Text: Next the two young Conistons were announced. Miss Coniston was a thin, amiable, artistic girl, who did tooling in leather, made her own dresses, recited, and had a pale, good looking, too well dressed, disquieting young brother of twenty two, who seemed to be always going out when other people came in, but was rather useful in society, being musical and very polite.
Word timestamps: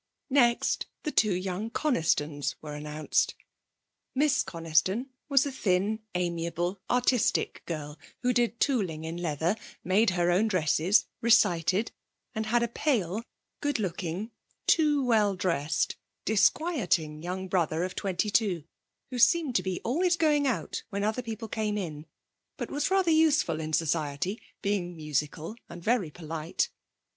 Next 0.31 0.87
the 1.03 1.11
two 1.11 1.35
young 1.35 1.69
Conistons 1.69 2.55
were 2.59 2.73
announced. 2.73 3.35
Miss 4.15 4.41
Coniston 4.41 5.11
was 5.29 5.45
a 5.45 5.51
thin, 5.51 5.99
amiable, 6.15 6.81
artistic 6.89 7.61
girl, 7.67 7.99
who 8.23 8.33
did 8.33 8.59
tooling 8.59 9.03
in 9.03 9.17
leather, 9.17 9.55
made 9.83 10.09
her 10.09 10.31
own 10.31 10.47
dresses, 10.47 11.05
recited, 11.21 11.91
and 12.33 12.47
had 12.47 12.63
a 12.63 12.67
pale, 12.67 13.21
good 13.59 13.77
looking, 13.77 14.31
too 14.65 15.05
well 15.05 15.35
dressed, 15.35 15.97
disquieting 16.25 17.21
young 17.21 17.47
brother 17.47 17.83
of 17.83 17.93
twenty 17.93 18.31
two, 18.31 18.63
who 19.11 19.19
seemed 19.19 19.53
to 19.57 19.61
be 19.61 19.81
always 19.83 20.17
going 20.17 20.47
out 20.47 20.81
when 20.89 21.03
other 21.03 21.21
people 21.21 21.47
came 21.47 21.77
in, 21.77 22.07
but 22.57 22.71
was 22.71 22.89
rather 22.89 23.11
useful 23.11 23.59
in 23.61 23.71
society, 23.71 24.41
being 24.63 24.95
musical 24.95 25.55
and 25.69 25.83
very 25.83 26.09
polite. 26.09 26.71